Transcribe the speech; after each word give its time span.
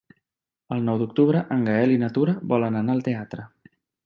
El 0.75 0.79
nou 0.87 0.97
d'octubre 1.01 1.43
en 1.57 1.67
Gaël 1.69 1.93
i 1.97 2.01
na 2.05 2.09
Tura 2.17 2.37
volen 2.55 2.79
anar 2.81 2.97
al 2.97 3.05
teatre. 3.11 3.47